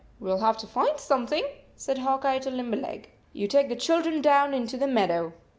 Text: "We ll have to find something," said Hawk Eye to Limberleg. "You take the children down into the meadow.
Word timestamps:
"We 0.19 0.31
ll 0.31 0.39
have 0.39 0.57
to 0.57 0.65
find 0.65 0.99
something," 0.99 1.45
said 1.75 1.99
Hawk 1.99 2.25
Eye 2.25 2.39
to 2.39 2.49
Limberleg. 2.49 3.11
"You 3.33 3.47
take 3.47 3.69
the 3.69 3.75
children 3.75 4.19
down 4.19 4.51
into 4.51 4.75
the 4.75 4.87
meadow. 4.87 5.33